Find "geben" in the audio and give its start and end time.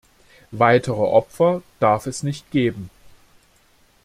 2.49-2.89